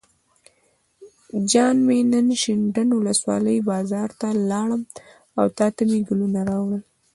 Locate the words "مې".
1.87-1.97, 5.89-5.99